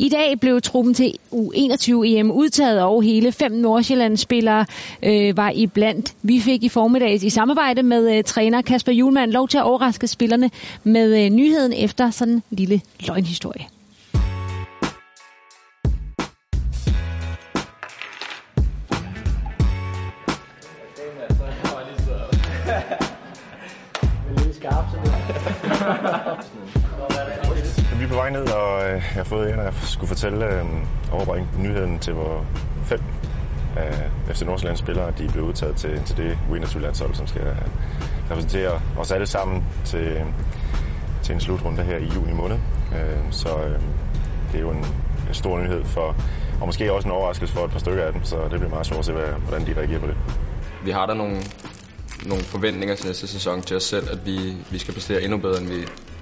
[0.00, 4.66] I dag blev truppen til U21-EM udtaget, og hele fem Nordsjællandsspillere
[5.02, 6.14] øh, var i blandt.
[6.22, 10.06] Vi fik i formiddags i samarbejde med øh, træner Kasper Julemand lov til at overraske
[10.06, 10.50] spillerne
[10.84, 13.77] med øh, nyheden efter sådan en lille løgnhistorie.
[28.18, 30.64] Vej ned, og øh, jeg har fået en, at jeg skulle fortælle øh,
[31.12, 32.46] overbringe nyheden til vores
[32.84, 33.00] fem
[33.78, 37.42] øh, FC Nordsjællands spillere, de er blevet udtaget til, til det U21-landshold, som skal
[38.30, 40.24] repræsentere os alle sammen til, øh,
[41.22, 42.56] til en slutrunde her i juni måned.
[42.92, 43.80] Øh, så øh,
[44.52, 44.84] det er jo en,
[45.28, 46.16] en stor nyhed for,
[46.60, 48.86] og måske også en overraskelse for et par stykker af dem, så det bliver meget
[48.86, 50.16] sjovt at se, hvad, hvordan de reagerer på det.
[50.84, 51.36] Vi har der nogle,
[52.26, 55.60] nogle forventninger til næste sæson til os selv, at vi, vi skal præstere endnu bedre,
[55.60, 55.78] end vi,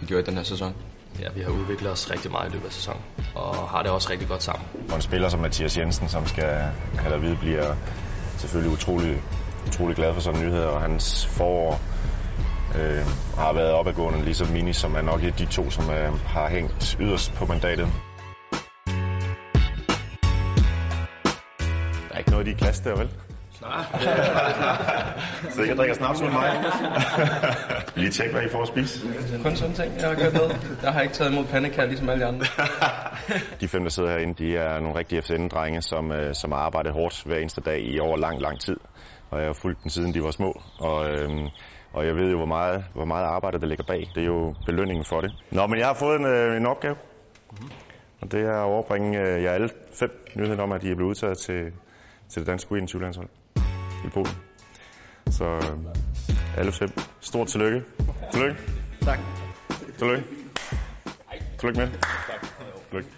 [0.00, 0.74] vi gjorde i den her sæson.
[1.20, 3.02] Ja, vi har udviklet os rigtig meget i løbet af sæsonen,
[3.34, 4.66] og har det også rigtig godt sammen.
[4.88, 6.44] Og en spiller som Mathias Jensen, som skal
[6.98, 7.74] have at vide, bliver
[8.36, 9.22] selvfølgelig utrolig,
[9.66, 11.80] utrolig glad for sådan en nyhed, og hans forår
[12.78, 16.96] øh, har været opadgående, ligesom Mini, som er nok de to, som øh, har hængt
[17.00, 17.88] yderst på mandatet.
[22.08, 23.10] Der er ikke noget i de klasse der, vel?
[23.62, 23.84] Nej.
[25.52, 26.64] Så ikke drikker snaps med mig.
[27.96, 29.06] Lige tjek, hvad I får at spise.
[29.42, 30.78] Kun sådan ting, jeg har gjort noget.
[30.82, 32.46] Jeg har ikke taget imod pandekær, ligesom alle de andre.
[33.60, 36.92] De fem, der sidder herinde, de er nogle rigtige FCN-drenge, som, øh, som har arbejdet
[36.92, 38.76] hårdt hver eneste dag i over lang, lang tid.
[39.30, 40.60] Og jeg har fulgt dem siden de var små.
[40.80, 41.48] Og, øhm,
[41.92, 44.10] og jeg ved jo, hvor meget, hvor meget arbejde der ligger bag.
[44.14, 45.32] Det er jo belønningen for det.
[45.50, 46.94] Nå, men jeg har fået en, øh, en opgave.
[46.94, 47.70] Mm-hmm.
[48.20, 49.68] Og det er at overbringe øh, jer alle
[50.00, 51.72] fem nyheder om, at de er blevet udtaget til,
[52.28, 53.28] til det danske U21-landshold
[54.04, 54.32] i Polen.
[55.30, 55.62] Så øh,
[56.56, 56.92] alle fem.
[57.20, 57.82] Stort tillykke.
[58.32, 58.56] Tillykke.
[59.02, 59.18] Tak.
[59.98, 60.24] Tillykke.
[61.60, 61.88] Tillykke med.
[62.90, 63.10] Tillykke.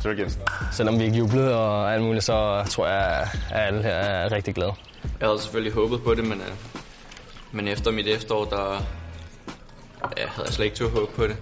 [0.00, 0.42] Tillykke, Jensen.
[0.72, 4.54] Selvom vi ikke jublede og alt muligt, så tror jeg, at alle her er rigtig
[4.54, 4.72] glade.
[5.20, 6.48] Jeg havde selvfølgelig håbet på det, men, øh,
[7.52, 8.82] men efter mit efterår, der
[10.16, 11.36] jeg havde jeg slet ikke til håb på det.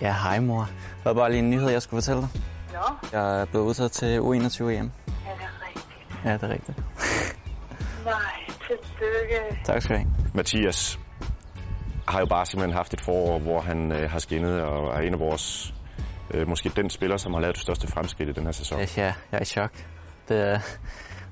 [0.00, 0.60] Ja, hej mor.
[0.96, 2.28] Det var bare lige en nyhed, jeg skulle fortælle dig.
[2.72, 4.34] Nå, Jeg er blevet udtaget til U21 EM.
[4.34, 4.50] er det
[5.66, 5.86] rigtigt?
[6.24, 6.78] Ja, det er rigtigt.
[8.04, 9.60] Nej, tillykke.
[9.64, 10.10] Tak skal du have.
[10.34, 10.98] Mathias
[12.08, 15.12] har jo bare simpelthen haft et forår, hvor han øh, har skinnet og er en
[15.14, 15.74] af vores,
[16.34, 18.78] øh, måske den spiller, som har lavet det største fremskridt i den her sæson.
[18.78, 19.70] Ja, jeg er i chok.
[20.28, 20.60] Det, er-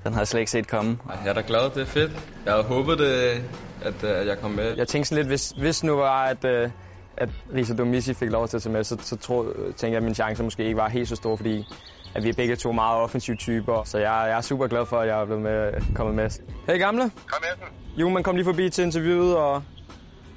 [0.04, 0.98] den har jeg slet ikke set komme.
[1.24, 2.12] Jeg er da glad, det er fedt.
[2.44, 3.44] Jeg havde håbet, det,
[3.82, 4.76] at, øh, at jeg kom med.
[4.76, 6.70] Jeg tænkte sådan lidt, hvis, hvis nu var, at, øh,
[7.16, 10.02] at Risa Domisi fik lov til at tage med, så, så tro, tænkte jeg, at
[10.02, 11.66] mine chancer måske ikke var helt så store, fordi
[12.14, 13.84] at vi er begge to meget offensive typer.
[13.84, 16.30] Så jeg, jeg er super glad for, at jeg er blevet med, kommet med.
[16.66, 17.02] Hey gamle.
[17.26, 17.66] Kom Jensen.
[17.96, 19.54] Jo, man kom lige forbi til interviewet og,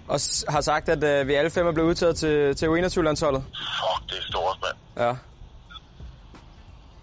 [0.08, 0.20] og
[0.50, 3.44] har sagt, at øh, vi alle fem er blevet udtaget til, til U21-landsholdet.
[3.56, 5.08] Fuck, det er stort, mand.
[5.08, 5.16] Ja.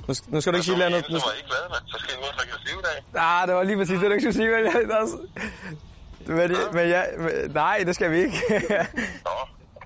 [0.09, 1.11] Nu, sk- nu skal du ikke sige noget andet.
[1.11, 1.83] Nu, var ikke glad, mand.
[1.93, 3.23] Så skal jeg drikke liv i dag.
[3.27, 4.49] ah, det var lige præcis det, du ikke skulle sige.
[4.55, 5.21] Men, jeg, der, er s-
[6.39, 7.33] men, men, jeg, men,
[7.63, 8.37] nej, det skal vi ikke.
[9.27, 9.35] Nå,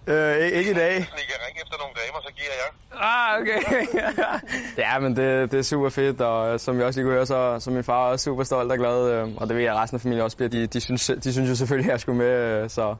[0.12, 0.92] øh, ikke, ikke i dag.
[0.96, 2.70] I kan ringe efter nogle damer, så giver jeg.
[3.06, 3.60] Ah, okay.
[4.84, 7.26] ja, men det, det er super fedt, og øh, som vi også lige kunne høre,
[7.26, 9.72] så, så min far er også super stolt og glad, øh, og det ved jeg,
[9.72, 10.50] at resten af familien også bliver.
[10.50, 12.94] De, de, synes, de synes jo selvfølgelig, at jeg skulle med, øh, så,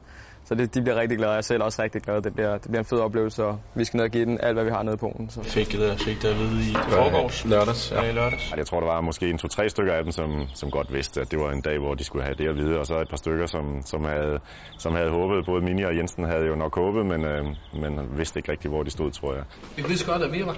[0.47, 2.21] så det, de bliver rigtig glade, og jeg selv er også rigtig glad.
[2.21, 4.53] Det bliver, det bliver en fed oplevelse, og vi skal ned og give den alt,
[4.55, 5.29] hvad vi har nede i Polen.
[5.29, 5.43] Så.
[5.43, 7.45] Fik det, fik det at vide i forgårs.
[7.45, 8.03] Lørdags, ja.
[8.03, 8.53] Ja, i lørdags.
[8.57, 11.31] Jeg tror, der var måske en to-tre stykker af dem, som, som godt vidste, at
[11.31, 12.79] det var en dag, hvor de skulle have det at vide.
[12.79, 14.39] Og så et par stykker, som, som, havde,
[14.77, 15.45] som havde håbet.
[15.45, 18.83] Både Mini og Jensen havde jo nok håbet, men, øh, men vidste ikke rigtigt, hvor
[18.83, 19.43] de stod, tror jeg.
[19.75, 20.57] Vi vidste godt, at vi var.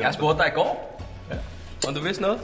[0.04, 1.02] Jeg spurgte dig i går,
[1.88, 2.40] om du vidste noget.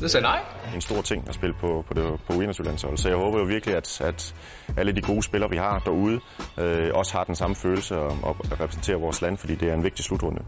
[0.00, 0.40] Du sagde nej.
[0.74, 3.00] en stor ting at spille på, på, det, på U21-landsholdet.
[3.00, 4.34] Så jeg håber jo virkelig, at, at
[4.76, 6.20] alle de gode spillere, vi har derude,
[6.58, 9.84] øh, også har den samme følelse og, og repræsenterer vores land, fordi det er en
[9.84, 10.40] vigtig slutrunde.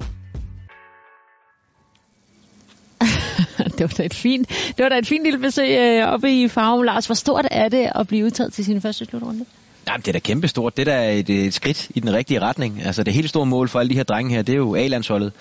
[3.78, 6.48] det var da et fint, det var da et fint lille besøg øh, oppe i
[6.48, 6.82] Farum.
[6.82, 9.44] Lars, hvor stort er det at blive udtaget til sin første slutrunde?
[9.90, 10.76] Ja, det er da kæmpestort.
[10.76, 12.82] Det er da et, et skridt i den rigtige retning.
[12.84, 15.32] Altså det helt store mål for alle de her drenge her, det er jo A-landsholdet.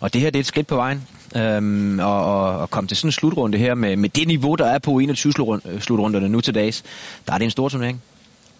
[0.00, 1.06] Og det her, det er et skridt på vejen.
[1.36, 4.66] Øhm, og, og, og komme til sådan en slutrunde her med, med det niveau, der
[4.66, 6.82] er på 21-slutrunderne øh, nu til dags,
[7.26, 8.02] der er det en stor turnering.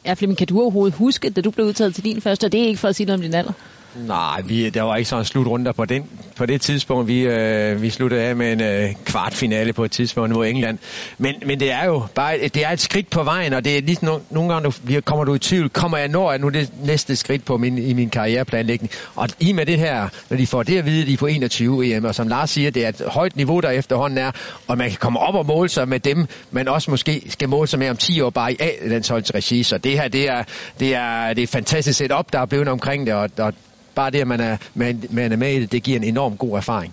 [0.04, 2.44] Ja, Flemming, kan du overhovedet huske, da du blev udtaget til din første?
[2.44, 3.52] Og det er ikke for at sige noget om din alder.
[3.94, 6.04] Nej, vi, der var ikke sådan en slutrunde på, den,
[6.36, 7.08] på det tidspunkt.
[7.08, 10.78] Vi, øh, vi sluttede af med en øh, kvartfinale på et tidspunkt mod England.
[11.18, 13.82] Men, men det er jo bare det er et skridt på vejen, og det er
[13.82, 17.16] ligesom nogle, nogle gange, du, kommer du i tvivl, kommer jeg når nu det næste
[17.16, 18.90] skridt på min, i min karriereplanlægning.
[19.16, 21.96] Og i med det her, når de får det at vide, de er på 21
[21.96, 24.30] EM, og som Lars siger, det er et højt niveau, der efterhånden er,
[24.68, 27.68] og man kan komme op og måle sig med dem, men også måske skal måle
[27.68, 29.62] sig med om 10 år bare i A-landsholdets regi.
[29.62, 30.42] Så det her, det er,
[30.80, 33.54] det er, det er et fantastisk setup, der er blevet omkring det, og, og
[33.94, 36.36] bare det, at man er, man, man er med i det, det giver en enorm
[36.36, 36.88] god erfaring.